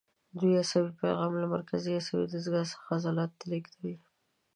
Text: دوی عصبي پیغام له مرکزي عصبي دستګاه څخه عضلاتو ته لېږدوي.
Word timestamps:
دوی 0.39 0.53
عصبي 0.63 0.91
پیغام 1.01 1.31
له 1.41 1.47
مرکزي 1.55 1.91
عصبي 2.01 2.23
دستګاه 2.27 2.65
څخه 2.71 2.87
عضلاتو 2.97 3.37
ته 3.39 3.45
لېږدوي. 3.51 3.95